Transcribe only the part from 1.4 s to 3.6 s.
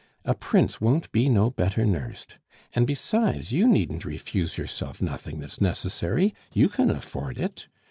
better nursed... and besides,